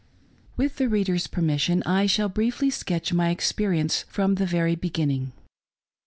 With 0.57 0.77
the 0.77 0.89
reader's 0.89 1.27
permission 1.27 1.83
I 1.83 2.07
shall 2.07 2.27
briefly 2.27 2.71
sketch 2.71 3.13
my 3.13 3.31
e^cperience 3.35 4.03
from 4.05 4.33
the 4.33 4.47
very 4.47 4.73
beginning. 4.75 5.31